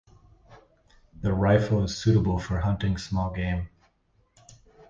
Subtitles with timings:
[1.13, 3.69] This rifle is suitable for hunting small game.